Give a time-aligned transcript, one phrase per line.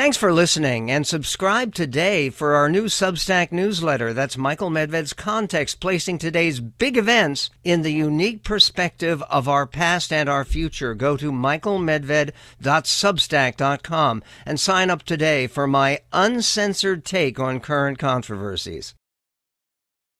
[0.00, 4.14] Thanks for listening and subscribe today for our new Substack newsletter.
[4.14, 10.10] That's Michael Medved's context, placing today's big events in the unique perspective of our past
[10.10, 10.94] and our future.
[10.94, 18.94] Go to michaelmedved.substack.com and sign up today for my uncensored take on current controversies.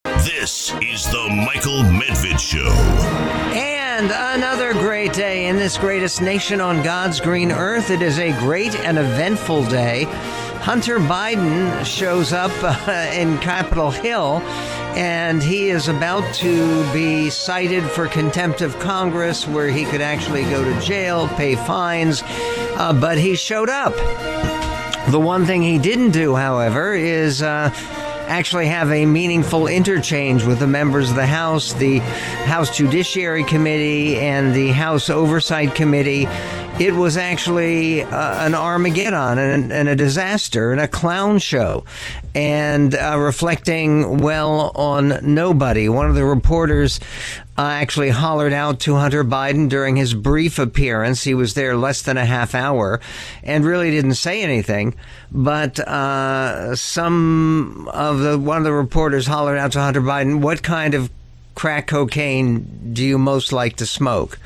[0.03, 2.69] This is the Michael Medved Show.
[3.57, 7.89] And another great day in this greatest nation on God's green earth.
[7.89, 10.05] It is a great and eventful day.
[10.61, 14.41] Hunter Biden shows up uh, in Capitol Hill
[14.95, 20.43] and he is about to be cited for contempt of Congress, where he could actually
[20.43, 23.95] go to jail, pay fines, uh, but he showed up.
[25.11, 27.41] The one thing he didn't do, however, is.
[27.41, 27.73] Uh,
[28.31, 34.17] actually have a meaningful interchange with the members of the House, the House Judiciary Committee,
[34.17, 36.27] and the House Oversight Committee.
[36.79, 41.83] It was actually uh, an Armageddon and, and, a disaster and a clown show,
[42.33, 45.89] and uh, reflecting well on nobody.
[45.89, 47.01] One of the reporters
[47.69, 51.23] actually hollered out to Hunter Biden during his brief appearance.
[51.23, 52.99] He was there less than a half hour
[53.43, 54.95] and really didn't say anything.
[55.31, 60.63] But uh, some of the one of the reporters hollered out to Hunter Biden, "What
[60.63, 61.09] kind of
[61.55, 64.39] crack cocaine do you most like to smoke?"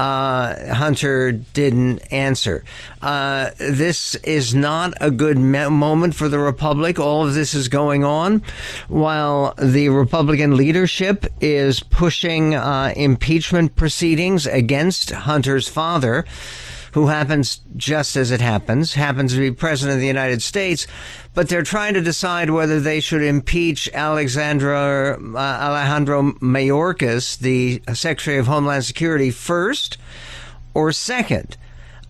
[0.00, 2.64] Uh, Hunter didn't answer.
[3.02, 6.98] Uh, this is not a good me- moment for the Republic.
[6.98, 8.42] All of this is going on
[8.88, 16.24] while the Republican leadership is pushing uh, impeachment proceedings against Hunter's father
[16.92, 20.86] who happens just as it happens, happens to be president of the United States,
[21.34, 28.38] but they're trying to decide whether they should impeach Alexandra uh, Alejandro Mayorkas, the Secretary
[28.38, 29.98] of Homeland Security, first
[30.74, 31.56] or second.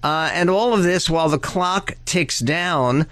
[0.03, 3.07] Uh, and all of this while the clock ticks down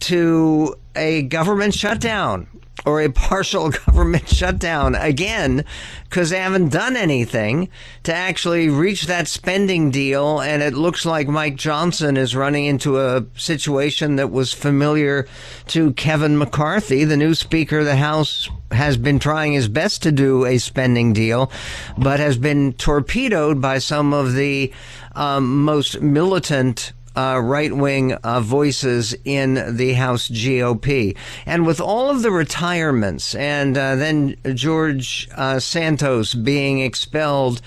[0.00, 2.46] to a government shutdown
[2.88, 5.62] or a partial government shutdown again
[6.04, 7.68] because they haven't done anything
[8.02, 10.40] to actually reach that spending deal.
[10.40, 15.28] And it looks like Mike Johnson is running into a situation that was familiar
[15.66, 18.48] to Kevin McCarthy, the new Speaker of the House.
[18.70, 21.50] Has been trying his best to do a spending deal,
[21.96, 24.70] but has been torpedoed by some of the
[25.14, 31.16] um, most militant uh, right wing uh, voices in the House GOP.
[31.46, 37.60] And with all of the retirements and uh, then George uh, Santos being expelled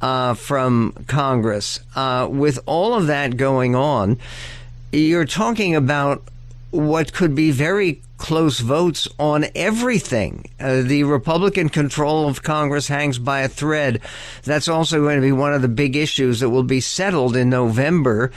[0.00, 4.18] uh, from Congress, uh, with all of that going on,
[4.90, 6.22] you're talking about
[6.70, 10.50] what could be very close votes on everything.
[10.58, 14.00] Uh, the Republican control of Congress hangs by a thread.
[14.44, 17.50] That's also going to be one of the big issues that will be settled in
[17.50, 18.32] November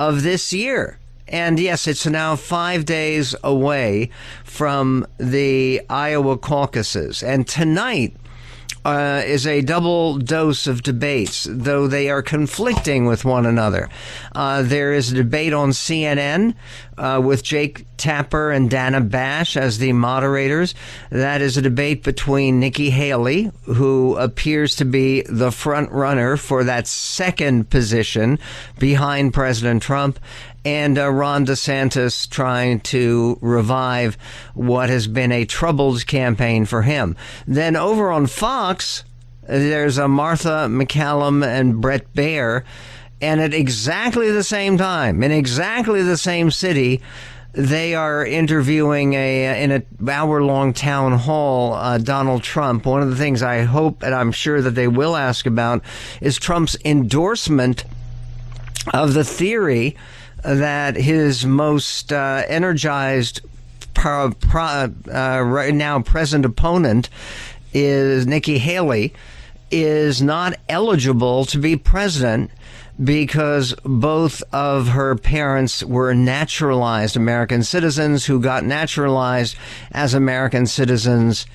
[0.00, 0.98] of this year.
[1.28, 4.08] And yes, it's now five days away
[4.44, 7.22] from the Iowa caucuses.
[7.22, 8.16] And tonight,
[8.84, 13.88] uh, is a double dose of debates, though they are conflicting with one another.
[14.34, 16.54] Uh, there is a debate on CNN
[16.96, 20.74] uh, with Jake Tapper and Dana Bash as the moderators.
[21.10, 26.64] That is a debate between Nikki Haley, who appears to be the front runner for
[26.64, 28.38] that second position
[28.78, 30.18] behind President Trump,
[30.64, 34.16] and uh, Ron DeSantis trying to revive
[34.54, 37.16] what has been a troubled campaign for him.
[37.46, 39.04] Then over on Fox,
[39.42, 42.64] there's a Martha MacCallum and Bret Baier,
[43.20, 47.00] and at exactly the same time, in exactly the same city,
[47.52, 52.86] they are interviewing a in an hour long town hall uh, Donald Trump.
[52.86, 55.82] One of the things I hope and I'm sure that they will ask about
[56.20, 57.84] is Trump's endorsement
[58.94, 59.96] of the theory
[60.44, 63.40] that his most uh, energized
[63.94, 67.08] pro, pro, uh, right now present opponent
[67.72, 69.12] is Nikki Haley
[69.70, 72.50] is not eligible to be president
[73.02, 79.56] because both of her parents were naturalized American citizens who got naturalized
[79.92, 81.46] as American citizens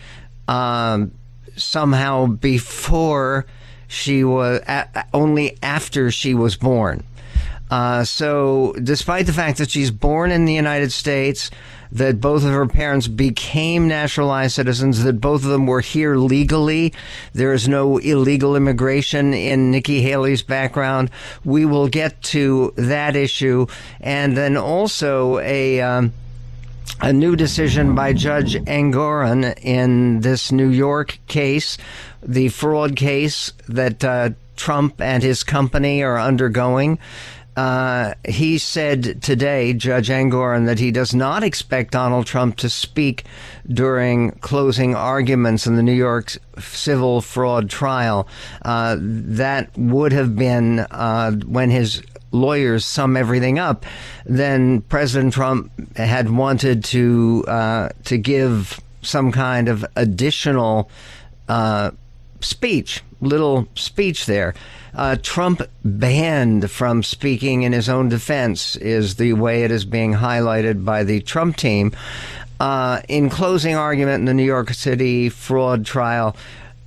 [0.48, 1.12] um,
[1.56, 3.46] somehow before
[3.88, 4.62] she was
[5.14, 7.04] only after she was born.
[7.70, 11.50] Uh, so, despite the fact that she's born in the United States,
[11.92, 16.94] that both of her parents became naturalized citizens, that both of them were here legally,
[17.34, 21.10] there is no illegal immigration in Nikki Haley's background.
[21.44, 23.68] We will get to that issue,
[24.00, 25.82] and then also a.
[25.82, 26.14] Um,
[27.02, 31.78] a new decision by Judge Engoron in this New York case,
[32.22, 37.00] the fraud case that uh, Trump and his company are undergoing
[37.56, 43.24] Uh, he said today, Judge Engoron, that he does not expect Donald Trump to speak
[43.68, 48.28] during closing arguments in the New York civil fraud trial.
[48.63, 53.86] Uh, that would have been uh, when his lawyers sum everything up.
[54.25, 60.90] Then President Trump had wanted to uh, to give some kind of additional
[61.48, 61.92] uh,
[62.46, 64.54] speech, little speech there.
[64.94, 70.14] Uh, Trump banned from speaking in his own defense, is the way it is being
[70.14, 71.92] highlighted by the Trump team.
[72.60, 76.36] Uh, in closing argument in the New York City fraud trial,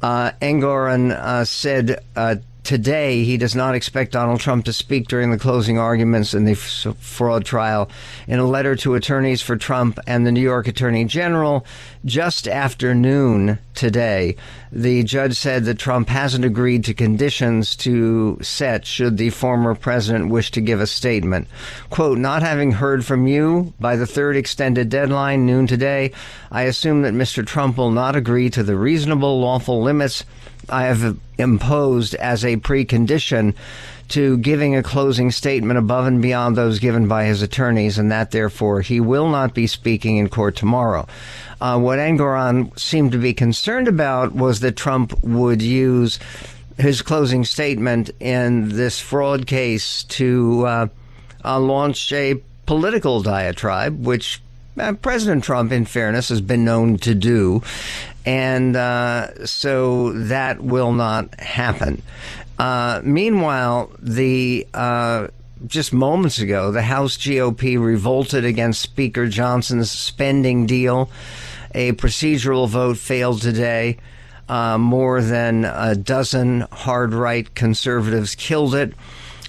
[0.00, 5.30] uh, Engoron uh, said uh, today he does not expect Donald Trump to speak during
[5.30, 7.90] the closing arguments in the fraud trial.
[8.26, 11.64] In a letter to attorneys for Trump and the New York Attorney General
[12.04, 14.36] just after noon today,
[14.70, 20.30] the judge said that Trump hasn't agreed to conditions to set should the former president
[20.30, 21.48] wish to give a statement.
[21.90, 26.12] Quote, not having heard from you by the third extended deadline, noon today,
[26.50, 27.46] I assume that Mr.
[27.46, 30.24] Trump will not agree to the reasonable, lawful limits
[30.68, 33.54] I have imposed as a precondition
[34.08, 38.30] to giving a closing statement above and beyond those given by his attorneys, and that
[38.30, 41.06] therefore he will not be speaking in court tomorrow.
[41.60, 46.18] Uh, what Engoron seemed to be concerned about was that Trump would use
[46.78, 50.86] his closing statement in this fraud case to uh,
[51.44, 54.40] uh, launch a political diatribe, which
[54.78, 57.62] uh, President Trump, in fairness, has been known to do.
[58.28, 62.02] And uh, so that will not happen.
[62.58, 65.28] Uh, meanwhile, the uh,
[65.66, 71.10] just moments ago, the House GOP revolted against Speaker Johnson's spending deal.
[71.74, 73.96] A procedural vote failed today.
[74.46, 78.92] Uh, more than a dozen hard right conservatives killed it.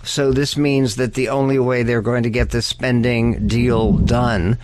[0.03, 4.57] So this means that the only way they're going to get the spending deal done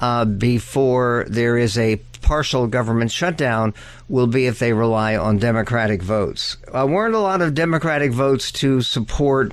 [0.00, 3.74] uh, before there is a partial government shutdown
[4.08, 6.56] will be if they rely on Democratic votes.
[6.72, 9.52] Uh, weren't a lot of Democratic votes to support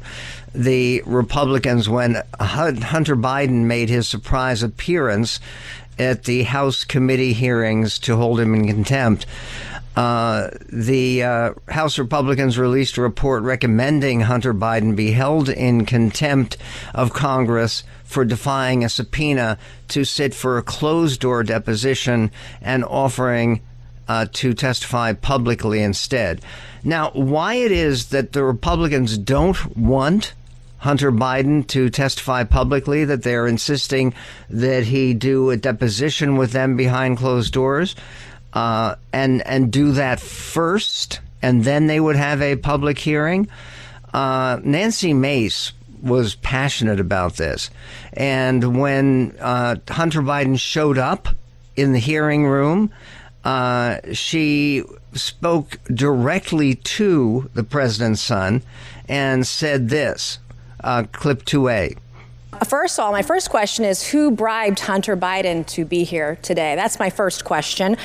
[0.54, 5.40] the Republicans when Hunter Biden made his surprise appearance
[5.98, 9.26] at the House committee hearings to hold him in contempt.
[9.96, 16.58] Uh, the uh, House Republicans released a report recommending Hunter Biden be held in contempt
[16.94, 19.58] of Congress for defying a subpoena
[19.90, 22.30] to sit for a closed door deposition
[22.62, 23.62] and offering
[24.08, 26.42] uh, to testify publicly instead.
[26.84, 30.34] Now, why it is that the Republicans don't want
[30.78, 34.14] Hunter Biden to testify publicly, that they're insisting
[34.52, 37.96] that he do a deposition with them behind closed doors?
[38.56, 43.48] Uh, and and do that first, and then they would have a public hearing.
[44.14, 47.70] Uh, Nancy Mace was passionate about this,
[48.14, 51.28] and when uh, Hunter Biden showed up
[51.76, 52.92] in the hearing room,
[53.44, 58.64] uh, she spoke directly to the president's son
[59.08, 60.40] and said this.
[60.84, 61.98] Uh, clip 2A.
[62.64, 66.76] First of all, my first question is who bribed Hunter Biden to be here today?
[66.76, 67.98] That's my first question.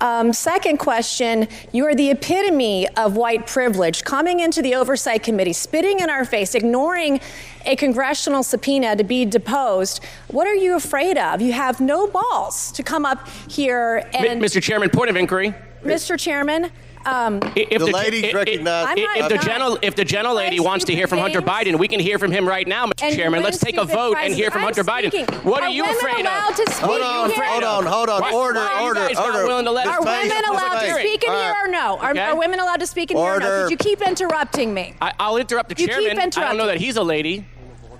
[0.00, 5.52] Um, second question You are the epitome of white privilege, coming into the Oversight Committee,
[5.52, 7.20] spitting in our face, ignoring
[7.66, 10.02] a congressional subpoena to be deposed.
[10.28, 11.42] What are you afraid of?
[11.42, 14.40] You have no balls to come up here and.
[14.40, 14.62] Mr.
[14.62, 15.54] Chairman, point of inquiry.
[15.82, 16.18] Mr.
[16.18, 16.70] Chairman,
[17.06, 18.96] um, if the, the ladies recognize.
[18.96, 21.88] If, if the gentle, if the gentle lady wants to hear from Hunter Biden, we
[21.88, 23.14] can hear from him right now, Mr.
[23.14, 23.42] Chairman.
[23.42, 25.44] Let's take a vote and hear from Hunter Biden.
[25.44, 26.32] What are, you afraid of?
[26.78, 28.34] Hold on, hold on, hold on.
[28.34, 29.46] Order, order, order.
[29.46, 31.98] Willing to let are women allowed to speak in here or no?
[31.98, 33.46] Are, are women allowed to speak in here or no?
[33.46, 34.94] Because you keep interrupting me.
[35.00, 36.18] I, will interrupt the you chairman.
[36.18, 37.46] I don't know that he's a lady.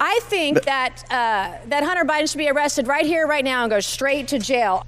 [0.00, 3.70] I think that uh, that Hunter Biden should be arrested right here, right now, and
[3.70, 4.86] go straight to jail.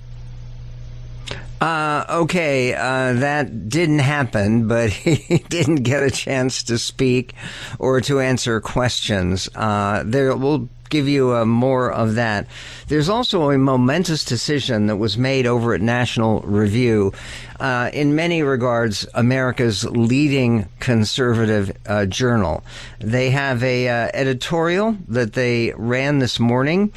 [1.61, 7.35] Uh, okay, uh, that didn't happen, but he didn't get a chance to speak
[7.79, 9.49] or to answer questions.
[9.55, 12.47] Uh, there, we'll give you uh, more of that.
[12.89, 17.13] There's also a momentous decision that was made over at National Review.
[17.61, 22.65] Uh, in many regards, America's leading conservative uh, journal.
[22.99, 26.93] They have a editorial that they ran this morning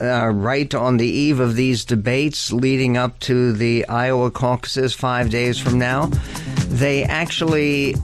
[0.00, 5.30] uh, right on the eve of these debates leading up to the Iowa caucuses five
[5.30, 6.06] days from now,
[6.68, 7.94] they actually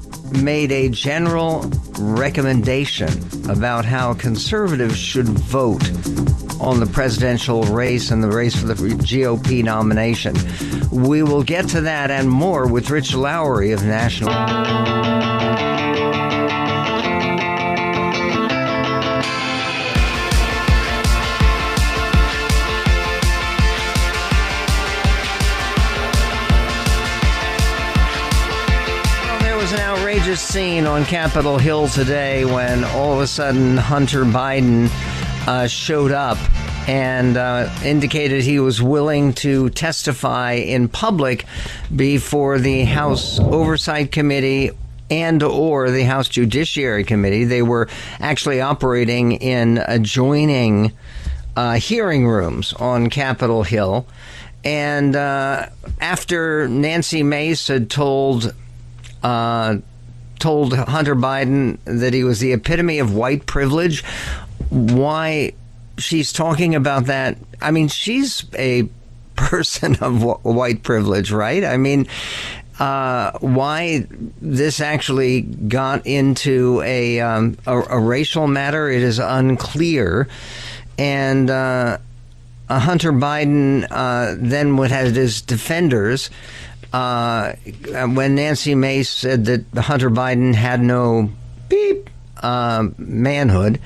[0.43, 3.09] made a general recommendation
[3.49, 5.89] about how conservatives should vote
[6.61, 10.35] on the presidential race and the race for the GOP nomination.
[10.91, 15.66] We will get to that and more with Rich Lowry of National.
[30.27, 34.89] Was seen on Capitol Hill today when all of a sudden Hunter Biden
[35.47, 36.37] uh, showed up
[36.89, 41.45] and uh, indicated he was willing to testify in public
[41.95, 44.71] before the House Oversight Committee
[45.11, 47.45] and or the House Judiciary Committee.
[47.45, 50.93] They were actually operating in adjoining
[51.55, 54.07] uh, hearing rooms on Capitol Hill.
[54.65, 55.69] And uh,
[56.01, 58.53] after Nancy Mace had told
[59.23, 59.77] uh,
[60.39, 64.05] told Hunter Biden that he was the epitome of white privilege,
[64.71, 65.53] why
[65.99, 67.39] she's talking about that?
[67.61, 68.89] I mean, she's a
[69.37, 71.65] person of white privilege, right?
[71.65, 72.07] I mean,
[72.79, 74.07] uh, why
[74.41, 80.29] this actually got into a, um, a, a racial matter, it is unclear.
[80.99, 81.99] And uh,
[82.69, 86.31] Hunter Biden uh, then would have his defenders.
[86.97, 87.53] Uh,
[88.07, 91.29] when Nancy Mace said that Hunter Biden had no
[91.69, 93.81] beep uh, manhood,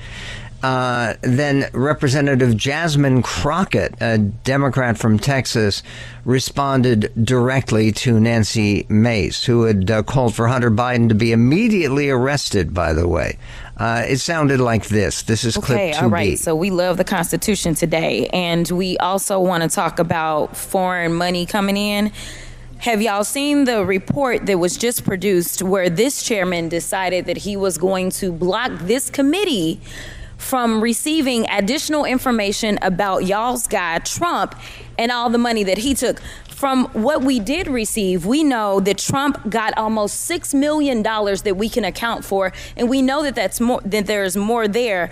[0.63, 5.83] uh, then Representative Jasmine Crockett, a Democrat from Texas,
[6.23, 12.09] responded directly to Nancy Mace, who had uh, called for Hunter Biden to be immediately
[12.09, 13.37] arrested, by the way.
[13.75, 15.23] Uh, it sounded like this.
[15.23, 16.39] This is clip okay, all right.
[16.39, 21.45] So we love the Constitution today, and we also want to talk about foreign money
[21.45, 22.13] coming in.
[22.81, 27.55] Have y'all seen the report that was just produced where this chairman decided that he
[27.55, 29.79] was going to block this committee
[30.37, 34.55] from receiving additional information about y'all's guy, Trump,
[34.97, 36.19] and all the money that he took.
[36.49, 41.69] From what we did receive, we know that Trump got almost $6 million that we
[41.69, 45.11] can account for, and we know that, that's more, that there's more there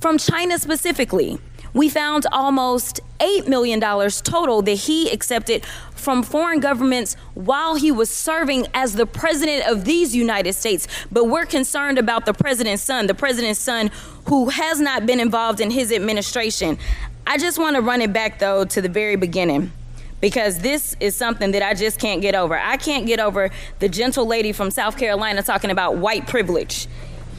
[0.00, 1.38] from China specifically.
[1.72, 8.08] We found almost $8 million total that he accepted from foreign governments while he was
[8.08, 10.88] serving as the president of these United States.
[11.12, 13.90] But we're concerned about the president's son, the president's son
[14.26, 16.78] who has not been involved in his administration.
[17.26, 19.72] I just want to run it back, though, to the very beginning
[20.20, 22.58] because this is something that I just can't get over.
[22.58, 26.86] I can't get over the gentle lady from South Carolina talking about white privilege.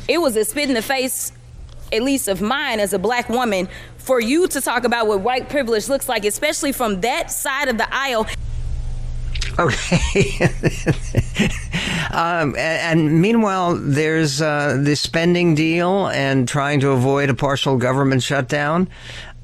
[0.08, 1.32] It was a spit in the face,
[1.94, 3.70] at least of mine as a black woman,
[4.02, 7.78] for you to talk about what white privilege looks like, especially from that side of
[7.78, 8.28] the aisle.
[9.60, 10.32] Okay.
[12.12, 18.24] um, and, meanwhile, there's uh, the spending deal and trying to avoid a partial government
[18.24, 18.90] shutdown.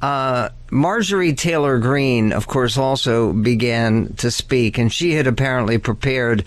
[0.01, 6.43] Uh, Marjorie Taylor Greene, of course, also began to speak, and she had apparently prepared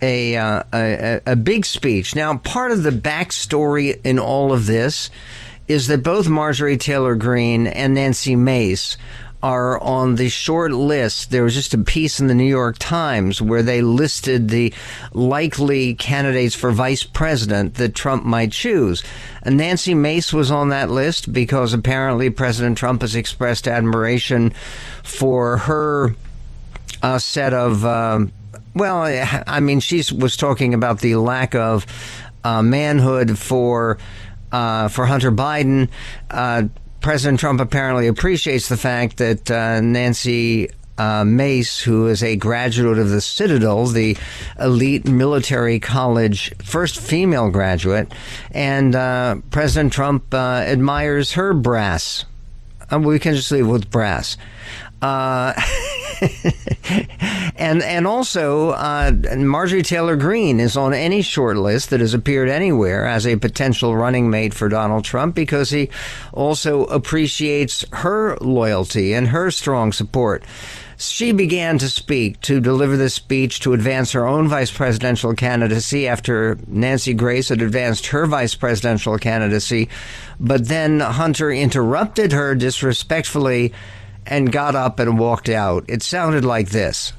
[0.00, 2.14] a, uh, a, a big speech.
[2.14, 5.10] Now, part of the backstory in all of this
[5.68, 8.96] is that both Marjorie Taylor Greene and Nancy Mace
[9.42, 11.30] are on the short list.
[11.30, 14.72] There was just a piece in the New York Times where they listed the
[15.12, 19.04] likely candidates for vice president that Trump might choose.
[19.42, 24.52] And Nancy Mace was on that list because apparently President Trump has expressed admiration
[25.04, 26.16] for her
[27.02, 27.84] uh, set of.
[27.84, 28.32] Um,
[28.74, 29.02] well,
[29.46, 31.86] I mean, she was talking about the lack of
[32.44, 33.98] uh, manhood for
[34.56, 35.90] uh, for Hunter Biden.
[36.30, 36.64] Uh,
[37.02, 42.98] President Trump apparently appreciates the fact that uh, Nancy uh, Mace, who is a graduate
[42.98, 44.16] of the Citadel, the
[44.58, 48.10] elite military college, first female graduate,
[48.50, 52.24] and uh, President Trump uh, admires her brass.
[52.90, 54.38] Uh, we can just leave with brass.
[55.02, 55.52] Uh,
[57.56, 62.48] and and also, uh, Marjorie Taylor Greene is on any short list that has appeared
[62.48, 65.90] anywhere as a potential running mate for Donald Trump because he
[66.32, 70.44] also appreciates her loyalty and her strong support.
[70.98, 76.08] She began to speak, to deliver this speech to advance her own vice presidential candidacy
[76.08, 79.90] after Nancy Grace had advanced her vice presidential candidacy.
[80.40, 83.74] But then Hunter interrupted her disrespectfully
[84.26, 85.84] and got up and walked out.
[85.88, 87.12] It sounded like this.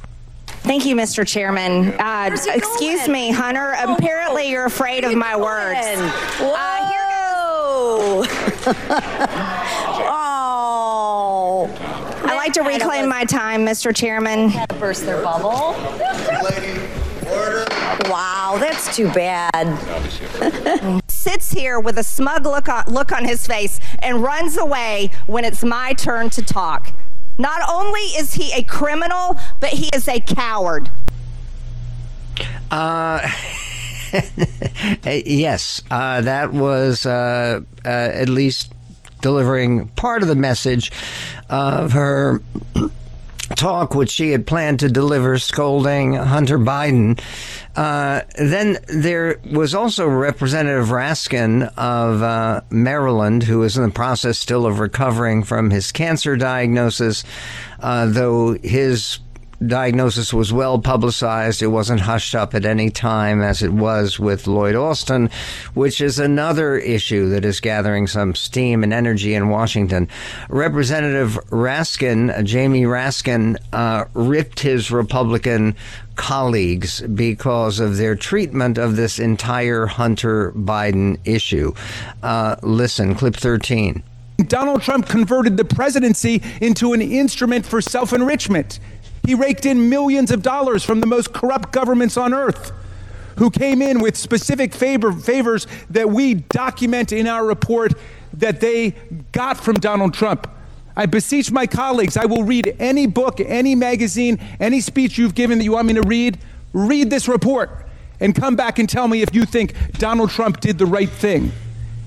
[0.48, 1.26] Thank you, Mr.
[1.26, 1.94] Chairman.
[2.00, 3.12] Uh, excuse going?
[3.12, 3.74] me, Hunter.
[3.78, 5.44] Oh, Apparently, you're afraid of my going?
[5.44, 5.98] words.
[6.40, 8.24] Whoa!
[8.68, 11.70] Uh, oh.
[12.26, 13.96] I like to reclaim my time, Mr.
[13.96, 14.52] Chairman.
[14.80, 15.76] Burst their bubble.
[18.10, 21.02] Wow, that's too bad.
[21.28, 25.44] Sits here with a smug look on, look on his face and runs away when
[25.44, 26.94] it's my turn to talk.
[27.38, 30.90] Not only is he a criminal, but he is a coward.
[32.72, 33.30] Uh,
[35.04, 38.72] yes, uh, that was uh, uh, at least
[39.22, 40.94] delivering part of the message
[41.50, 42.42] of her
[43.56, 47.20] talk which she had planned to deliver scolding Hunter Biden.
[47.76, 54.40] Uh, then there was also Representative Raskin of uh, Maryland, who is in the process
[54.40, 57.24] still of recovering from his cancer diagnosis,
[57.80, 59.20] uh, though his
[59.66, 61.62] diagnosis was well publicized.
[61.62, 65.30] It wasn't hushed up at any time as it was with Lloyd Austin,
[65.74, 70.08] which is another issue that is gathering some steam and energy in Washington.
[70.50, 75.76] Representative Raskin, Jamie Raskin, uh, ripped his Republican
[76.16, 81.74] colleagues because of their treatment of this entire Hunter Biden issue.
[82.22, 84.04] Uh, listen, clip 13.
[84.48, 88.80] Donald Trump converted the presidency into an instrument for self enrichment.
[89.28, 92.72] He raked in millions of dollars from the most corrupt governments on earth
[93.36, 97.92] who came in with specific favor, favors that we document in our report
[98.32, 98.92] that they
[99.34, 100.50] got from Donald Trump.
[100.96, 105.58] I beseech my colleagues, I will read any book, any magazine, any speech you've given
[105.58, 106.40] that you want me to read.
[106.72, 107.86] Read this report
[108.22, 111.52] and come back and tell me if you think Donald Trump did the right thing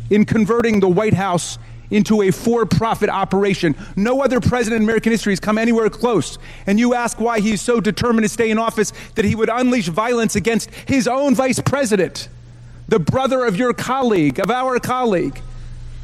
[0.08, 1.58] in converting the White House
[1.90, 3.75] into a for profit operation.
[3.97, 6.38] No other president in American history has come anywhere close.
[6.66, 9.88] And you ask why he's so determined to stay in office that he would unleash
[9.88, 12.28] violence against his own vice president,
[12.88, 15.40] the brother of your colleague, of our colleague.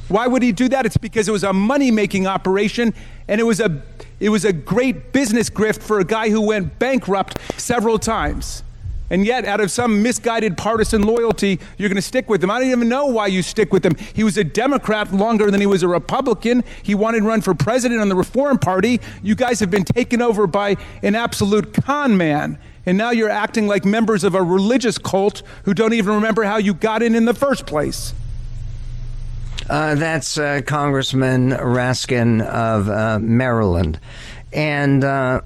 [0.09, 0.87] Why would he do that?
[0.87, 2.95] It's because it was a money making operation
[3.28, 3.83] and it was a
[4.19, 8.62] it was a great business grift for a guy who went bankrupt several times.
[9.10, 12.50] And yet, out of some misguided partisan loyalty, you're going to stick with him.
[12.50, 13.94] I don't even know why you stick with him.
[14.14, 16.64] He was a Democrat longer than he was a Republican.
[16.82, 19.00] He wanted to run for president on the Reform Party.
[19.22, 22.58] You guys have been taken over by an absolute con man.
[22.84, 26.56] And now you're acting like members of a religious cult who don't even remember how
[26.56, 28.14] you got in in the first place.
[29.68, 33.98] Uh, that's uh, Congressman Raskin of uh, Maryland.
[34.52, 35.40] And uh,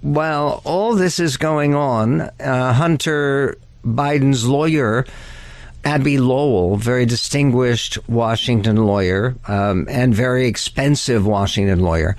[0.00, 5.04] while all this is going on, uh, Hunter Biden's lawyer,
[5.84, 12.16] Abbe Lowell, very distinguished Washington lawyer um, and very expensive Washington lawyer,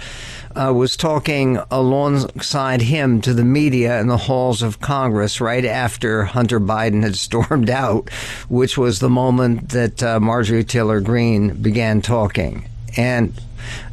[0.56, 6.26] uh, was talking alongside him to the media in the halls of Congress right after
[6.26, 8.10] Hunter Biden had stormed out,
[8.50, 12.70] which was the moment that uh, Marjorie Taylor Greene began talking.
[12.98, 13.34] And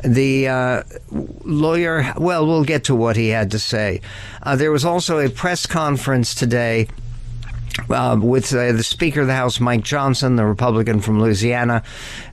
[0.04, 4.00] the uh, lawyer, well, we'll get to what he had to say.
[4.42, 6.88] Uh, there was also a press conference today
[7.90, 11.82] uh, with uh, the Speaker of the House, Mike Johnson, the Republican from Louisiana,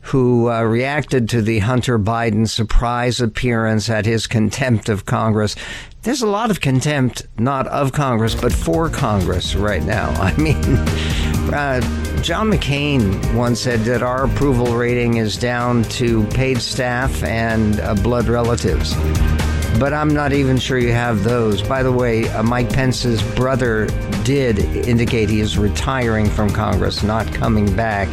[0.01, 5.55] who uh, reacted to the Hunter Biden surprise appearance at his contempt of Congress.
[6.03, 10.09] There's a lot of contempt, not of Congress, but for Congress right now.
[10.21, 11.81] I mean, uh,
[12.21, 17.95] John McCain once said that our approval rating is down to paid staff and uh,
[17.95, 18.95] blood relatives.
[19.79, 21.61] But I'm not even sure you have those.
[21.61, 23.87] By the way, uh, Mike Pence's brother
[24.23, 28.09] did indicate he is retiring from Congress, not coming back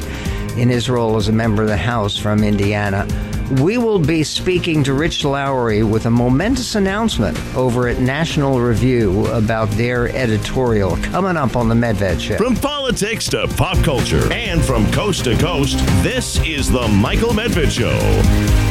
[0.56, 3.06] in his role as a member of the House from Indiana.
[3.50, 9.24] We will be speaking to Rich Lowry with a momentous announcement over at National Review
[9.26, 12.38] about their editorial coming up on the Medved Show.
[12.38, 17.70] From politics to pop culture and from coast to coast, this is the Michael Medved
[17.70, 18.65] Show.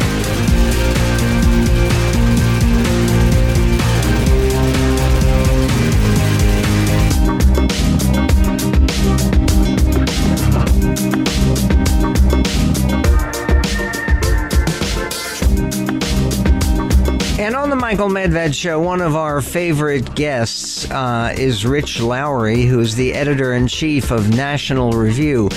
[17.65, 22.93] On the Michael Medved show, one of our favorite guests uh, is Rich Lowry, who's
[22.93, 25.49] the editor in chief of National Review.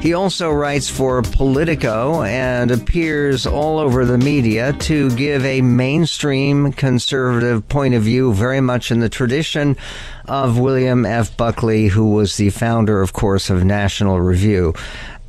[0.00, 6.72] He also writes for Politico and appears all over the media to give a mainstream
[6.72, 9.76] conservative point of view, very much in the tradition
[10.24, 11.36] of William F.
[11.36, 14.72] Buckley, who was the founder, of course, of National Review.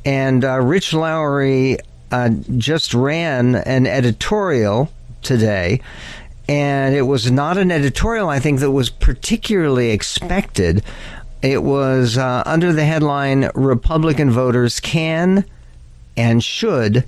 [0.06, 1.76] And uh, Rich Lowry
[2.10, 4.90] uh, just ran an editorial
[5.22, 5.80] today.
[6.48, 10.82] And it was not an editorial, I think, that was particularly expected.
[11.40, 15.44] It was uh, under the headline Republican voters can
[16.16, 17.04] and should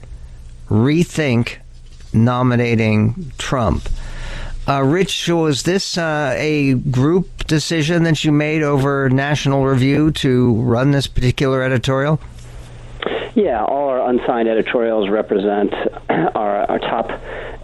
[0.69, 1.57] rethink
[2.13, 3.89] nominating Trump.
[4.67, 10.55] Uh, Rich, was this uh, a group decision that you made over National Review to
[10.55, 12.19] run this particular editorial?
[13.35, 15.75] Yeah, all our unsigned editorials represent
[16.09, 17.11] our, our top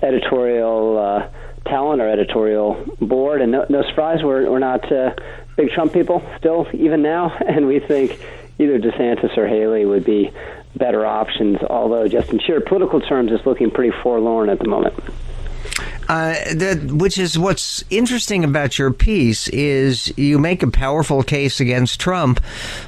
[0.02, 1.28] editorial uh,
[1.70, 5.14] talent, our editorial board, and no, no surprise, we're, we're not uh,
[5.56, 8.20] big Trump people still, even now, and we think
[8.59, 10.30] either DeSantis or Haley would be
[10.76, 14.94] better options, although just in sheer political terms, it's looking pretty forlorn at the moment.
[16.09, 21.61] Uh, that, which is what's interesting about your piece is you make a powerful case
[21.61, 22.40] against Trump,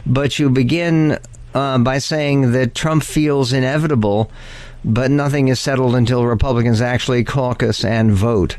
[0.05, 1.19] but you begin
[1.55, 4.31] uh, by saying that Trump feels inevitable,
[4.85, 8.57] but nothing is settled until Republicans actually caucus and vote.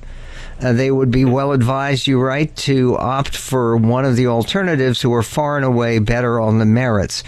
[0.64, 5.02] Uh, they would be well advised, you write, to opt for one of the alternatives
[5.02, 7.22] who are far and away better on the merits.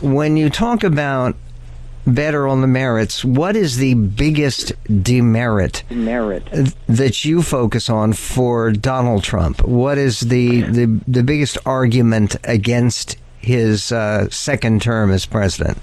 [0.00, 1.36] When you talk about
[2.06, 6.74] better on the merits, what is the biggest demerit, demerit.
[6.88, 9.62] that you focus on for Donald Trump?
[9.62, 15.78] What is the, the, the biggest argument against his uh, second term as president?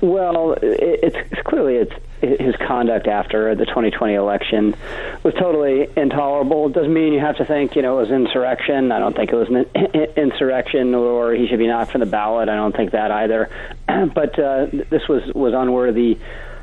[0.00, 4.74] Well, it's, it's clearly it's his conduct after the 2020 election
[5.24, 6.68] was totally intolerable.
[6.68, 8.92] It doesn't mean you have to think, you know, it was insurrection.
[8.92, 12.48] I don't think it was an insurrection or he should be knocked from the ballot.
[12.48, 13.50] I don't think that either.
[14.14, 16.18] but uh, this was was unworthy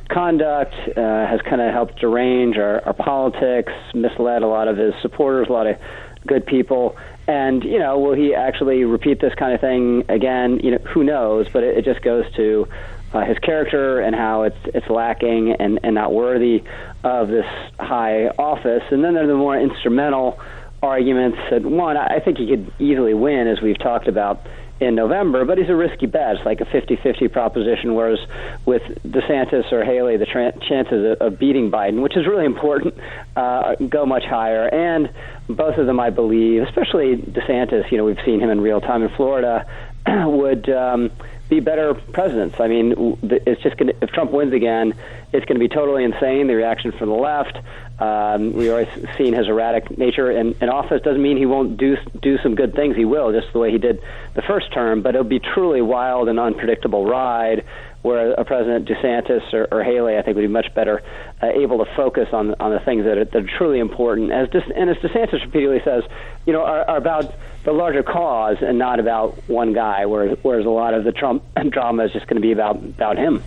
[0.10, 0.74] conduct.
[0.96, 5.48] Uh, has kind of helped derange our, our politics, misled a lot of his supporters,
[5.50, 5.78] a lot of
[6.26, 6.98] good people.
[7.30, 10.60] And you know, will he actually repeat this kind of thing again?
[10.64, 11.48] You know, who knows?
[11.54, 12.68] But it, it just goes to
[13.14, 16.64] uh, his character and how it's it's lacking and, and not worthy
[17.04, 17.46] of this
[17.80, 18.82] high office.
[18.90, 20.40] And then there are the more instrumental
[20.82, 24.48] arguments that one, I think he could easily win, as we've talked about
[24.80, 26.38] in November, but he's a risky bet.
[26.38, 28.20] It's like a 50-50 proposition, whereas
[28.66, 32.96] with DeSantis or Haley, the tra- chances of, of beating Biden, which is really important,
[33.36, 34.68] uh, go much higher.
[34.68, 35.10] And
[35.48, 39.04] both of them, I believe, especially DeSantis, you know, we've seen him in real time
[39.04, 39.66] in Florida,
[40.08, 41.12] would um,–
[41.50, 42.60] be better presidents.
[42.60, 44.94] I mean, it's just going to, if Trump wins again,
[45.34, 46.48] it's going to be totally insane.
[46.48, 47.58] The reaction from the left.
[48.00, 51.02] Um, we've always seen his erratic nature in, in office.
[51.02, 52.96] Doesn't mean he won't do do some good things.
[52.96, 54.02] He will, just the way he did
[54.36, 55.02] the first term.
[55.02, 57.66] But it'll be truly wild and unpredictable ride
[58.02, 61.04] where a President DeSantis or, or Haley, I think, would be much better
[61.44, 64.32] uh, able to focus on on the things that are, that are truly important.
[64.32, 66.04] As De, and as DeSantis repeatedly says,
[66.46, 67.36] you know, are, are about
[67.66, 70.06] the larger cause and not about one guy.
[70.06, 73.18] Whereas, whereas a lot of the Trump drama is just going to be about about
[73.18, 73.44] him.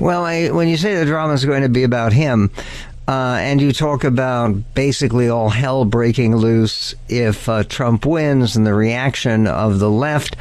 [0.00, 2.50] Well, I, when you say the drama is going to be about him,
[3.08, 8.66] uh, and you talk about basically all hell breaking loose if uh, Trump wins and
[8.66, 10.36] the reaction of the left.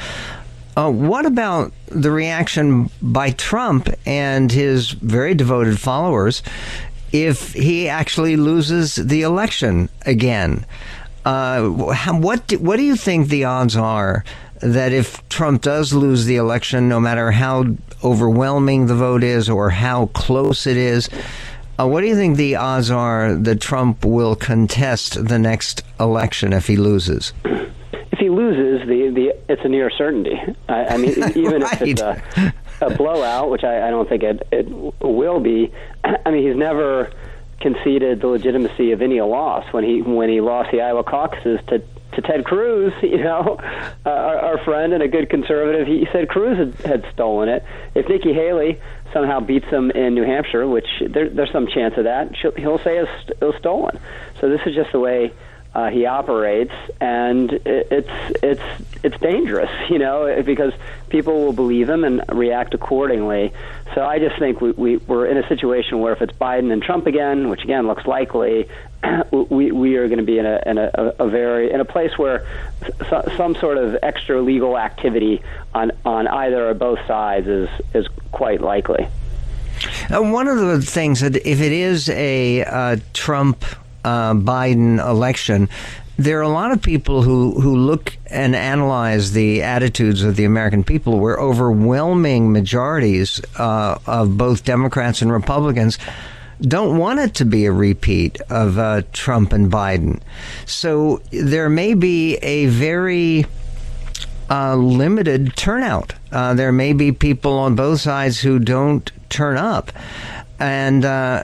[0.76, 6.42] Uh, what about the reaction by Trump and his very devoted followers
[7.12, 10.66] if he actually loses the election again?
[11.24, 14.26] Uh, what do, what do you think the odds are
[14.62, 17.66] that if Trump does lose the election, no matter how
[18.04, 21.10] overwhelming the vote is or how close it is,
[21.80, 26.54] uh, what do you think the odds are that Trump will contest the next election
[26.54, 27.34] if he loses?
[27.44, 30.40] If he loses, the, the it's a near certainty.
[30.70, 31.82] I, I mean, even right.
[31.82, 34.68] if it's a, a blowout, which I, I don't think it, it
[35.02, 35.72] will be.
[36.04, 37.12] I mean, he's never
[37.60, 41.82] conceded the legitimacy of any loss when he when he lost the Iowa caucuses to
[42.16, 43.58] to Ted Cruz, you know,
[44.06, 45.88] uh, our, our friend and a good conservative.
[45.88, 47.64] He said Cruz had, had stolen it.
[47.94, 48.80] If Nikki Haley
[49.14, 52.98] somehow beats him in New Hampshire, which there, there's some chance of that, he'll say
[52.98, 54.00] it's, it was stolen.
[54.40, 55.32] So this is just the way
[55.76, 58.10] uh, he operates, and it's
[58.42, 58.62] it's
[59.04, 60.74] it's dangerous, you know, because
[61.10, 63.52] people will believe him and react accordingly.
[63.94, 66.82] So I just think we, we we're in a situation where if it's Biden and
[66.82, 68.70] Trump again, which again looks likely,
[69.32, 72.18] we we are going to be in a in a, a very in a place
[72.18, 72.48] where
[73.10, 78.08] so, some sort of extra legal activity on on either or both sides is is
[78.32, 79.08] quite likely.
[80.10, 83.66] Uh, one of the things that if it is a uh, Trump
[84.06, 85.68] uh, Biden election,
[86.18, 90.46] there are a lot of people who, who look and analyze the attitudes of the
[90.46, 95.98] American people, where overwhelming majorities uh, of both Democrats and Republicans
[96.62, 100.22] don't want it to be a repeat of uh, Trump and Biden.
[100.66, 103.46] So there may be a very
[104.50, 106.14] uh, limited turnout.
[106.32, 109.92] Uh, there may be people on both sides who don't turn up.
[110.60, 111.44] And uh,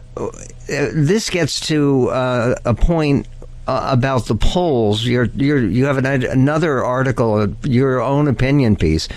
[0.72, 3.28] this gets to uh, a point
[3.68, 5.06] uh, about the polls.
[5.06, 9.08] You're, you're, you have an, another article, your own opinion piece,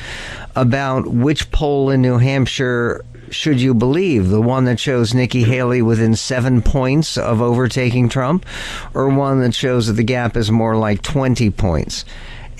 [0.56, 4.28] about which poll in New Hampshire should you believe?
[4.28, 8.46] The one that shows Nikki Haley within seven points of overtaking Trump,
[8.92, 12.04] or one that shows that the gap is more like 20 points?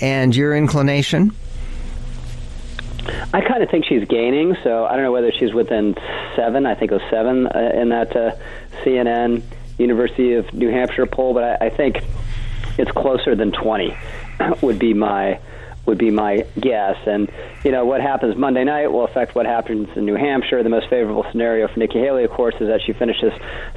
[0.01, 1.33] And your inclination?
[3.33, 5.95] I kind of think she's gaining, so I don't know whether she's within
[6.35, 6.65] seven.
[6.65, 8.35] I think it was seven uh, in that uh,
[8.83, 9.43] CNN
[9.77, 12.03] University of New Hampshire poll, but I, I think
[12.77, 13.95] it's closer than 20
[14.61, 15.39] would be my
[15.85, 16.97] would be my guess.
[17.05, 17.31] And
[17.63, 20.63] you know what happens Monday night will affect what happens in New Hampshire.
[20.63, 23.33] The most favorable scenario for Nikki Haley, of course, is that she finishes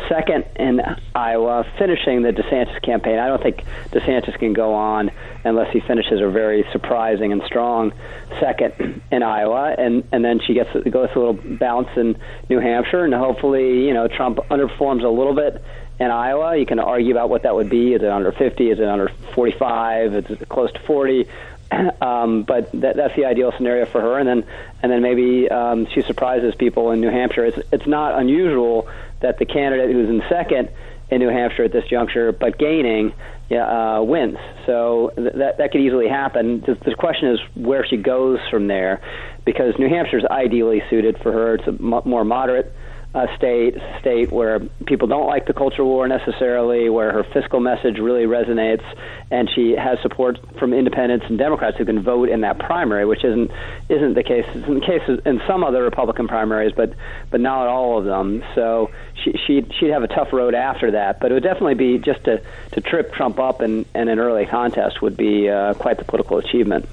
[0.08, 0.80] second in
[1.14, 3.18] Iowa, finishing the DeSantis campaign.
[3.18, 5.10] I don't think DeSantis can go on
[5.44, 7.92] unless he finishes a very surprising and strong
[8.40, 12.16] second in Iowa, and and then she gets goes a little bounce in
[12.48, 15.62] New Hampshire, and hopefully you know Trump underperforms a little bit
[16.00, 16.56] in Iowa.
[16.56, 17.94] You can argue about what that would be.
[17.94, 18.70] Is it under 50?
[18.70, 20.14] Is it under 45?
[20.14, 21.26] Is it close to 40?
[22.00, 24.44] Um, but that, that's the ideal scenario for her, and then
[24.82, 27.44] and then maybe um, she surprises people in New Hampshire.
[27.44, 28.88] It's it's not unusual
[29.20, 30.70] that the candidate who's in second
[31.10, 33.12] in New Hampshire at this juncture, but gaining,
[33.50, 34.38] yeah, uh, wins.
[34.66, 36.60] So th- that that could easily happen.
[36.60, 39.00] The, the question is where she goes from there,
[39.44, 41.54] because New Hampshire is ideally suited for her.
[41.56, 42.72] It's a m- more moderate
[43.14, 47.98] uh, state, state where people don't like the culture war necessarily, where her fiscal message
[47.98, 48.84] really resonates,
[49.30, 53.24] and she has support from independents and Democrats who can vote in that primary, which
[53.24, 53.50] isn't
[53.88, 54.44] isn't the case.
[54.54, 56.92] It's in the case in some other Republican primaries, but
[57.30, 58.44] but not all of them.
[58.54, 58.90] So
[59.24, 61.18] she she'd, she'd have a tough road after that.
[61.18, 62.42] But it would definitely be just to
[62.72, 66.36] to trip Trump up in, in an early contest would be uh, quite the political
[66.38, 66.86] achievement.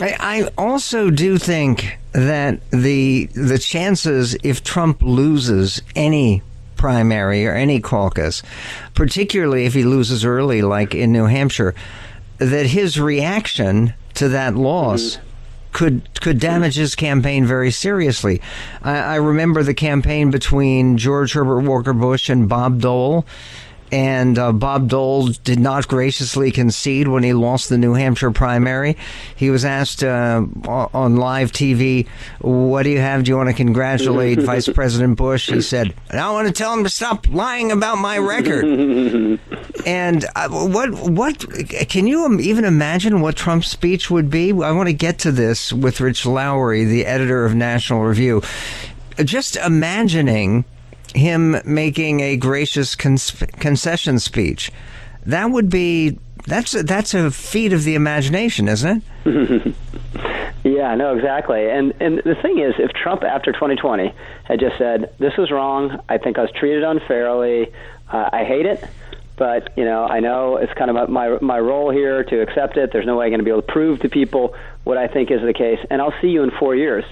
[0.00, 6.42] I, I also do think that the the chances if Trump loses any
[6.76, 8.42] primary or any caucus,
[8.94, 11.74] particularly if he loses early, like in New Hampshire,
[12.38, 15.16] that his reaction to that loss.
[15.16, 15.24] Mm-hmm.
[15.70, 18.40] Could could damage his campaign very seriously.
[18.82, 23.26] I, I remember the campaign between George Herbert Walker Bush and Bob Dole,
[23.92, 28.96] and uh, Bob Dole did not graciously concede when he lost the New Hampshire primary.
[29.36, 32.06] He was asked uh, on live TV,
[32.40, 33.24] "What do you have?
[33.24, 36.84] Do you want to congratulate Vice President Bush?" He said, "I want to tell him
[36.84, 38.64] to stop lying about my record."
[39.86, 41.38] and uh, what what
[41.88, 44.50] can you even imagine what Trump's speech would be?
[44.50, 48.42] I want to get to this with Rich Lowry, the editor of National Review.
[49.24, 50.64] Just imagining
[51.14, 54.70] him making a gracious cons- concession speech.
[55.26, 59.74] That would be that's a, that's a feat of the imagination, isn't it?
[60.64, 61.68] yeah, no, exactly.
[61.68, 66.00] And and the thing is, if Trump after 2020 had just said, "This was wrong.
[66.08, 67.72] I think I was treated unfairly.
[68.10, 68.82] Uh, I hate it."
[69.36, 72.92] But you know, I know it's kind of my my role here to accept it.
[72.92, 75.30] There's no way I'm going to be able to prove to people what I think
[75.30, 77.04] is the case, and I'll see you in four years.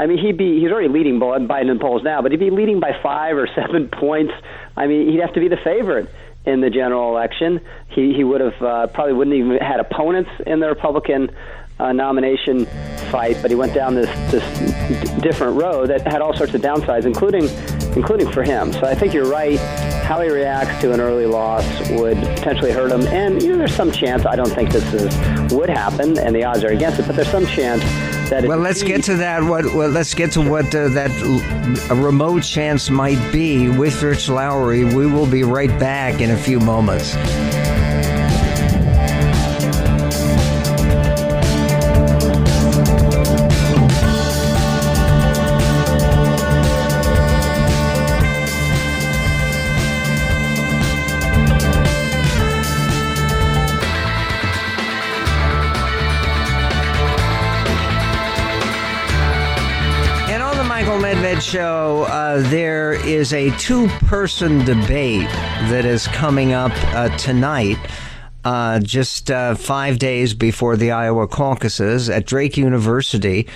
[0.00, 2.80] I mean, he'd be he's already leading Biden in polls now, but he'd be leading
[2.80, 4.32] by five or seven points.
[4.74, 6.08] I mean, he'd have to be the favorite
[6.46, 7.60] in the general election.
[7.88, 11.28] He he would have uh, probably wouldn't even had opponents in the Republican
[11.80, 12.66] uh, nomination
[13.10, 16.60] fight, but he went down this this d- different road that had all sorts of
[16.60, 17.48] downsides, including
[17.96, 18.72] including for him.
[18.72, 19.58] So I think you're right.
[20.10, 23.74] How he reacts to an early loss would potentially hurt him, and you know there's
[23.74, 24.26] some chance.
[24.26, 27.30] I don't think this is would happen, and the odds are against it, but there's
[27.30, 27.82] some chance
[28.30, 28.44] that.
[28.44, 29.42] Well, let's get to that.
[29.42, 29.66] What?
[29.74, 31.10] Well, let's get to what uh, that
[31.90, 34.84] a remote chance might be with Rich Lowry.
[34.84, 37.14] We will be right back in a few moments.
[62.40, 65.28] There is a two person debate
[65.68, 67.78] that is coming up uh, tonight.
[68.44, 73.46] Uh, just uh, five days before the Iowa caucuses at Drake University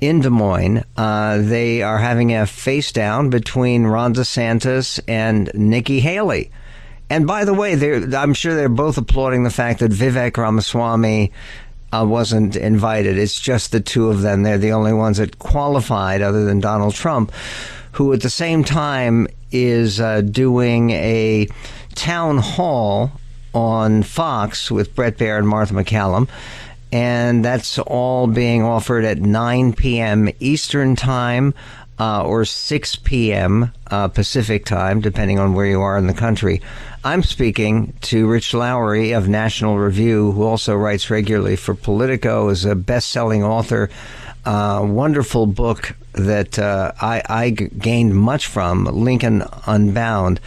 [0.00, 0.82] in Des Moines.
[0.96, 6.50] Uh, they are having a face down between Ron DeSantis and Nikki Haley.
[7.10, 7.74] And by the way,
[8.14, 11.32] I'm sure they're both applauding the fact that Vivek Ramaswamy
[11.92, 13.18] uh, wasn't invited.
[13.18, 14.42] It's just the two of them.
[14.42, 17.32] They're the only ones that qualified, other than Donald Trump,
[17.92, 21.48] who at the same time is uh, doing a
[21.94, 23.12] town hall
[23.52, 26.28] on Fox with Bret Baier and Martha MacCallum.
[26.92, 30.28] And that's all being offered at 9 p.m.
[30.40, 31.54] Eastern Time
[32.00, 33.72] uh, or 6 p.m.
[33.88, 36.62] Uh, Pacific Time, depending on where you are in the country.
[37.04, 42.64] I'm speaking to Rich Lowry of National Review, who also writes regularly for Politico, is
[42.64, 43.90] a best-selling author.
[44.44, 50.40] Uh, wonderful book that uh, I, I, gained much from, Lincoln Unbound,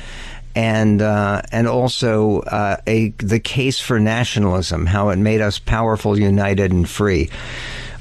[0.55, 6.17] and uh, and also uh, a the case for nationalism, how it made us powerful,
[6.17, 7.29] united, and free.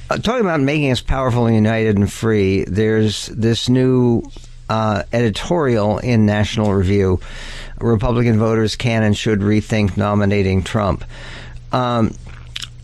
[0.08, 4.22] Uh, talking about making us powerful, united, and free, there's this new
[4.68, 7.20] uh, editorial in National Review
[7.80, 11.04] Republican voters can and should rethink nominating Trump.
[11.72, 12.14] Um,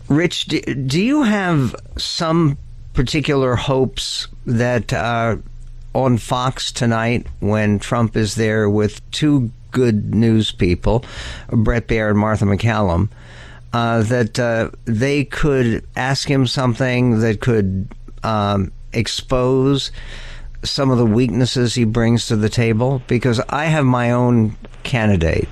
[0.07, 2.57] Rich, do, do you have some
[2.99, 5.37] particular hopes that uh,
[5.95, 11.05] on Fox tonight when Trump is there with two good news people,
[11.49, 13.07] Bret Baier and Martha MacCallum,
[13.71, 17.87] uh, that uh, they could ask him something that could
[18.23, 19.93] um, expose
[20.65, 23.01] some of the weaknesses he brings to the table?
[23.07, 25.47] Because I have my own candidate,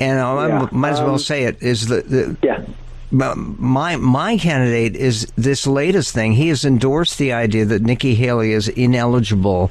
[0.00, 0.68] and I yeah.
[0.72, 2.64] might as well um, say it is the, the yeah
[3.10, 6.32] my my candidate is this latest thing.
[6.32, 9.70] He has endorsed the idea that Nikki Haley is ineligible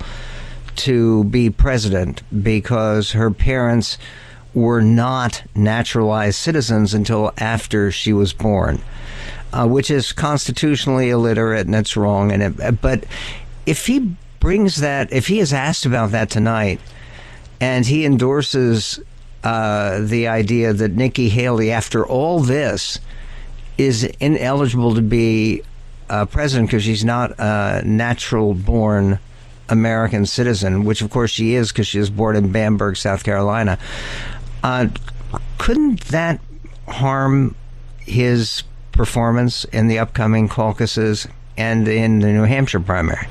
[0.78, 3.98] to be president because her parents
[4.54, 8.82] were not naturalized citizens until after she was born,
[9.52, 12.32] uh, which is constitutionally illiterate and it's wrong.
[12.32, 13.06] And it, but
[13.66, 16.80] if he brings that, if he is asked about that tonight,
[17.60, 19.00] and he endorses
[19.44, 23.00] uh, the idea that Nikki Haley, after all this,
[23.78, 25.62] is ineligible to be
[26.10, 29.20] uh, president because she's not a natural born
[29.70, 33.78] American citizen, which of course she is because she was born in Bamberg, South Carolina.
[34.64, 34.88] Uh,
[35.58, 36.40] couldn't that
[36.88, 37.56] harm
[38.00, 43.28] his performance in the upcoming caucuses and in the New Hampshire primary?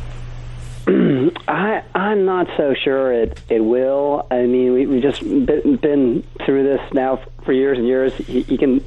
[0.87, 4.27] I I'm not so sure it it will.
[4.31, 8.13] I mean, we, we've just been, been through this now for years and years.
[8.15, 8.85] He, he can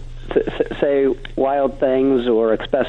[0.79, 2.87] say wild things or express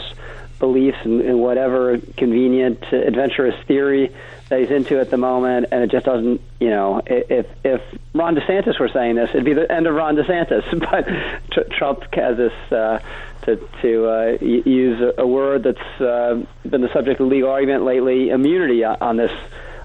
[0.59, 4.12] beliefs in, in whatever convenient, adventurous theory
[4.48, 6.40] that he's into at the moment, and it just doesn't.
[6.59, 7.83] You know, if if
[8.14, 10.64] Ron DeSantis were saying this, it'd be the end of Ron DeSantis.
[11.51, 12.72] But Trump has this.
[12.72, 13.01] Uh,
[13.42, 18.29] to, to uh, use a word that's uh, been the subject of legal argument lately,
[18.29, 19.33] immunity on this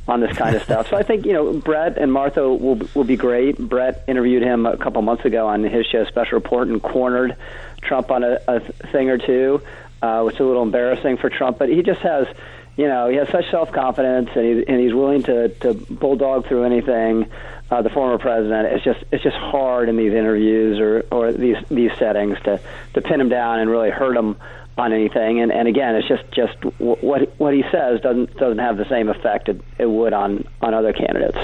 [0.08, 0.90] on this kind of stuff.
[0.90, 3.58] So I think you know Bret and Martha will will be great.
[3.58, 7.36] Bret interviewed him a couple months ago on his show Special Report and cornered
[7.82, 9.62] Trump on a, a thing or two,
[10.02, 11.58] uh, which is a little embarrassing for Trump.
[11.58, 12.28] But he just has.
[12.76, 16.48] You know, he has such self confidence, and he's and he's willing to to bulldog
[16.48, 17.30] through anything.
[17.70, 21.58] Uh, the former president, it's just it's just hard in these interviews or or these
[21.70, 22.60] these settings to
[22.96, 24.38] to pin him down and really hurt him
[24.78, 25.40] on anything.
[25.40, 29.10] And, and again, it's just just what what he says doesn't doesn't have the same
[29.10, 31.38] effect it, it would on on other candidates.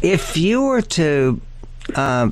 [0.00, 1.40] If you were to
[1.94, 2.30] uh,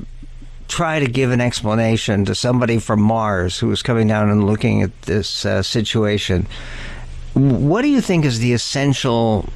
[0.67, 4.81] try to give an explanation to somebody from Mars who is coming down and looking
[4.81, 6.47] at this uh, situation,
[7.33, 9.49] what do you think is the essential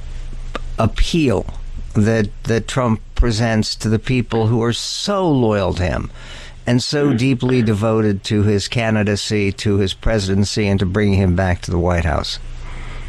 [0.78, 1.46] appeal
[1.94, 6.10] that that Trump presents to the people who are so loyal to him?
[6.66, 7.16] And so hmm.
[7.16, 11.78] deeply devoted to his candidacy, to his presidency, and to bringing him back to the
[11.78, 12.38] White House?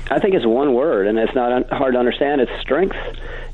[0.09, 2.41] I think it's one word, and it's not hard to understand.
[2.41, 2.95] It's strength.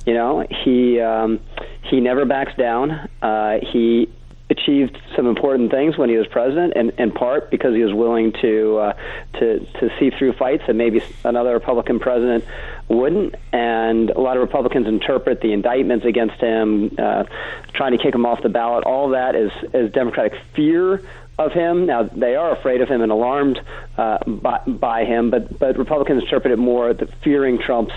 [0.05, 1.39] You know, he um,
[1.83, 2.91] he never backs down.
[3.21, 4.09] Uh, he
[4.49, 8.33] achieved some important things when he was president, and in part because he was willing
[8.41, 8.93] to uh,
[9.33, 12.43] to to see through fights that maybe another Republican president
[12.88, 13.35] wouldn't.
[13.53, 17.25] And a lot of Republicans interpret the indictments against him, uh,
[17.73, 18.85] trying to kick him off the ballot.
[18.85, 21.03] All that is is Democratic fear
[21.39, 21.85] of him.
[21.85, 23.62] Now they are afraid of him and alarmed
[23.97, 27.93] uh, by, by him, but but Republicans interpret it more the fearing Trump's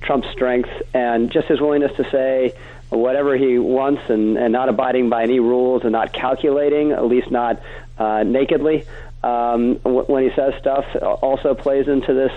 [0.00, 2.54] Trump's strength and just his willingness to say
[2.90, 7.30] whatever he wants and, and not abiding by any rules and not calculating, at least
[7.30, 7.60] not
[7.98, 8.84] uh, nakedly.
[9.22, 12.32] Um, when he says stuff, also plays into this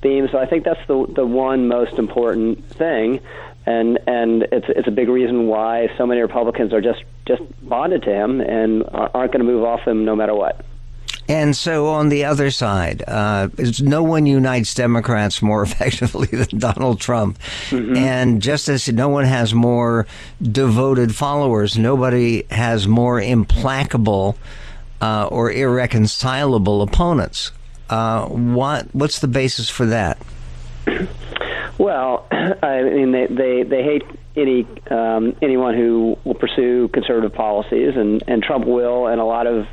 [0.00, 0.28] theme.
[0.32, 3.20] So I think that's the the one most important thing,
[3.66, 8.02] and and it's it's a big reason why so many Republicans are just just bonded
[8.04, 10.64] to him and aren't going to move off him no matter what.
[11.30, 13.48] And so on the other side, uh,
[13.80, 17.38] no one unites Democrats more effectively than Donald Trump.
[17.68, 17.96] Mm-hmm.
[17.96, 20.08] And just as no one has more
[20.42, 24.36] devoted followers, nobody has more implacable
[25.00, 27.52] uh, or irreconcilable opponents.
[27.88, 30.18] Uh, what what's the basis for that?
[31.78, 34.02] Well, I mean, they they, they hate
[34.36, 39.46] any um, anyone who will pursue conservative policies, and and Trump will, and a lot
[39.46, 39.66] of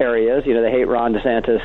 [0.00, 0.44] areas.
[0.46, 1.62] You know, they hate Ron DeSantis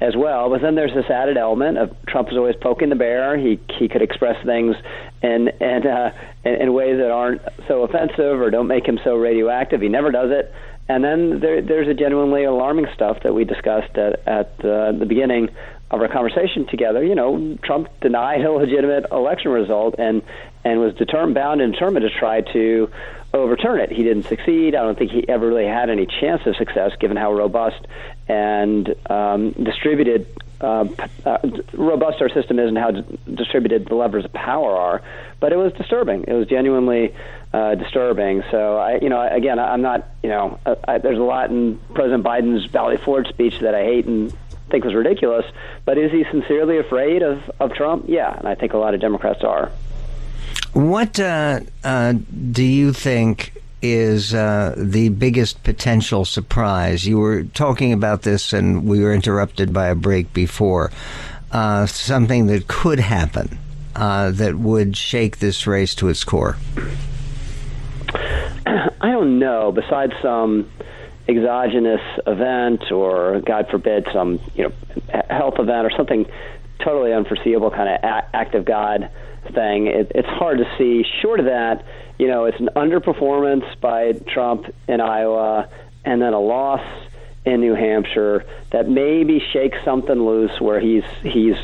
[0.00, 0.48] as well.
[0.48, 3.36] But then there's this added element of Trump is always poking the bear.
[3.36, 4.76] He he could express things
[5.22, 6.10] in and uh,
[6.44, 9.80] in, in ways that aren't so offensive or don't make him so radioactive.
[9.80, 10.52] He never does it.
[10.88, 15.06] And then there, there's a genuinely alarming stuff that we discussed at, at uh, the
[15.06, 15.48] beginning
[15.90, 17.04] of our conversation together.
[17.04, 20.22] You know, Trump denied a legitimate election result and
[20.64, 22.90] and was determined, bound and determined to try to
[23.32, 23.90] overturn it.
[23.90, 24.74] He didn't succeed.
[24.74, 27.86] I don't think he ever really had any chance of success, given how robust
[28.28, 30.26] and um, distributed
[30.60, 30.86] uh,
[31.24, 31.38] uh,
[31.72, 35.02] robust our system is and how d- distributed the levers of power are.
[35.38, 36.24] But it was disturbing.
[36.28, 37.14] It was genuinely
[37.52, 38.42] uh, disturbing.
[38.50, 41.78] So I, you know, again, I'm not, you know, I, I, there's a lot in
[41.94, 44.36] President Biden's Valley Forge speech that I hate and
[44.70, 45.46] think was ridiculous.
[45.84, 48.04] But is he sincerely afraid of of Trump?
[48.08, 49.72] Yeah, and I think a lot of Democrats are.
[50.72, 52.14] What uh, uh,
[52.52, 53.52] do you think
[53.82, 57.04] is uh, the biggest potential surprise?
[57.04, 60.92] You were talking about this, and we were interrupted by a break before.
[61.50, 63.58] Uh, something that could happen
[63.96, 66.56] uh, that would shake this race to its core.
[68.66, 69.72] I don't know.
[69.72, 70.70] Besides some
[71.28, 74.72] exogenous event, or God forbid, some you know
[75.28, 76.26] health event, or something
[76.78, 77.98] totally unforeseeable, kind of
[78.32, 79.10] act of God
[79.54, 81.04] thing, it, it's hard to see.
[81.22, 81.84] Short of that,
[82.18, 85.68] you know, it's an underperformance by Trump in Iowa,
[86.04, 86.80] and then a loss
[87.44, 91.56] in New Hampshire that maybe shakes something loose where he's he's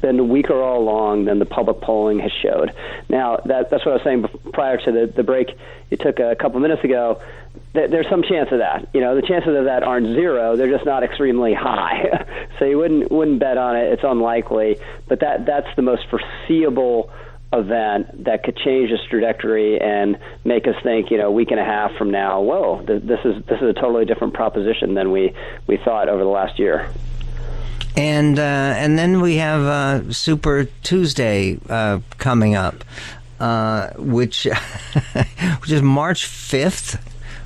[0.00, 2.72] been weaker all along than the public polling has showed.
[3.10, 5.58] Now that that's what I was saying prior to the the break
[5.90, 7.20] you took a couple minutes ago.
[7.74, 8.88] there's some chance of that.
[8.94, 10.56] You know, the chances of that aren't zero.
[10.56, 12.26] They're just not extremely high.
[12.58, 13.92] so you wouldn't wouldn't bet on it.
[13.92, 14.78] It's unlikely.
[15.06, 17.12] But that that's the most foreseeable
[17.52, 21.60] event that could change this trajectory and make us think, you know, a week and
[21.60, 25.32] a half from now, whoa, this is this is a totally different proposition than we
[25.66, 26.90] we thought over the last year.
[27.96, 32.84] And uh, and then we have uh, Super Tuesday uh, coming up,
[33.38, 34.44] uh, which
[35.60, 37.00] which is March fifth,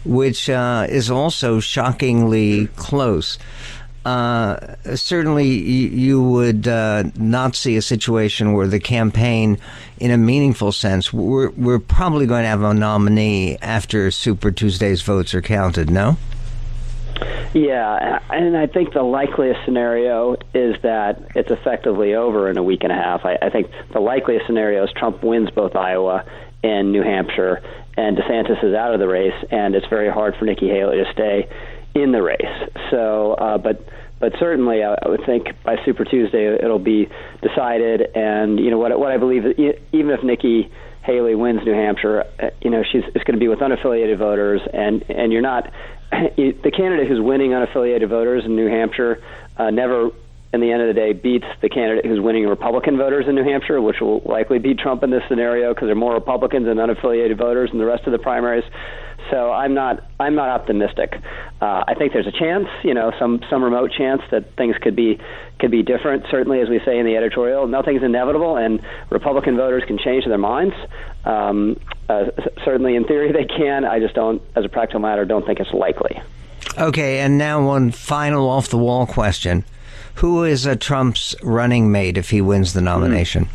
[0.06, 3.38] which uh, is also shockingly close
[4.04, 9.58] uh, certainly you would uh, not see a situation where the campaign,
[9.98, 15.02] in a meaningful sense, we're, we're probably going to have a nominee after Super Tuesday's
[15.02, 16.16] votes are counted, no?
[17.54, 22.84] Yeah, and I think the likeliest scenario is that it's effectively over in a week
[22.84, 23.24] and a half.
[23.24, 26.24] I, I think the likeliest scenario is Trump wins both Iowa
[26.62, 27.62] and New Hampshire,
[27.96, 31.12] and DeSantis is out of the race, and it's very hard for Nikki Haley to
[31.12, 31.48] stay
[32.02, 32.70] in the race.
[32.90, 33.86] So, uh, but
[34.20, 37.08] but certainly I, I would think by Super Tuesday it'll be
[37.42, 38.02] decided.
[38.14, 40.70] And you know what what I believe even if Nikki
[41.02, 44.60] Haley wins New Hampshire, uh, you know she's it's going to be with unaffiliated voters,
[44.72, 45.72] and and you're not
[46.10, 49.22] the candidate who's winning unaffiliated voters in New Hampshire
[49.56, 50.10] uh, never
[50.52, 53.44] in the end of the day beats the candidate who's winning Republican voters in New
[53.44, 56.78] Hampshire, which will likely beat Trump in this scenario because there are more Republicans and
[56.78, 58.64] unaffiliated voters in the rest of the primaries.
[59.30, 61.20] So I'm not I'm not optimistic.
[61.60, 64.96] Uh, I think there's a chance, you know, some some remote chance that things could
[64.96, 65.18] be
[65.58, 66.24] could be different.
[66.30, 70.38] Certainly, as we say in the editorial, nothing's inevitable, and Republican voters can change their
[70.38, 70.74] minds.
[71.24, 72.26] Um, uh,
[72.64, 73.84] certainly, in theory, they can.
[73.84, 76.20] I just don't, as a practical matter, don't think it's likely.
[76.78, 79.64] Okay, and now one final off the wall question:
[80.16, 83.48] Who is a Trump's running mate if he wins the nomination?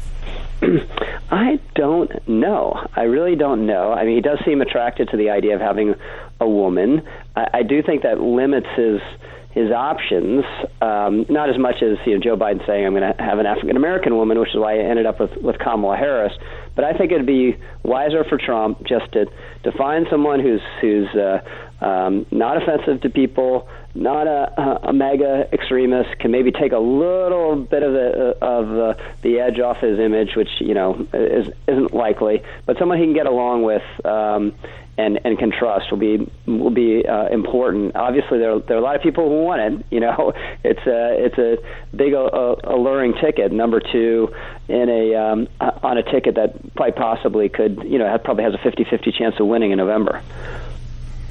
[1.34, 2.76] I don't know.
[2.96, 3.92] I really don't know.
[3.92, 5.96] I mean, he does seem attracted to the idea of having
[6.40, 7.02] a woman.
[7.36, 9.02] I, I do think that limits his
[9.50, 10.44] his options.
[10.80, 13.48] Um, not as much as you know Joe Biden saying I'm going to have an
[13.48, 16.34] African American woman, which is why I ended up with with Kamala Harris.
[16.76, 19.26] But I think it'd be wiser for Trump just to
[19.64, 21.40] to find someone who's who's uh,
[21.84, 27.56] um, not offensive to people, not a, a MAGA extremist, can maybe take a little
[27.56, 31.94] bit of the of the, the edge off his image, which you know is, isn't
[31.94, 33.84] likely, but someone he can get along with.
[34.06, 34.54] Um,
[34.96, 37.96] and and can trust will be will be uh, important.
[37.96, 39.86] Obviously, there are, there are a lot of people who want it.
[39.90, 40.34] You know,
[40.64, 41.58] it's a it's a
[41.96, 42.28] big uh,
[42.64, 43.52] alluring ticket.
[43.52, 44.34] Number two
[44.68, 48.58] in a um, on a ticket that quite possibly could you know probably has a
[48.58, 50.22] 50-50 chance of winning in November.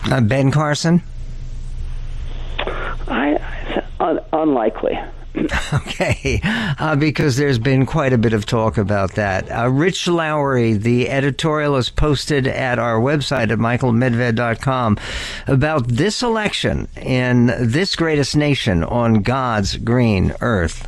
[0.05, 1.03] Uh, ben Carson.
[2.67, 3.39] I,
[4.01, 4.99] un, unlikely.
[5.73, 9.51] Okay, uh, because there's been quite a bit of talk about that.
[9.51, 14.99] Uh, Rich Lowry, the editorial is posted at our website at michaelmedved.com
[15.47, 20.87] about this election in this greatest nation on God's green earth.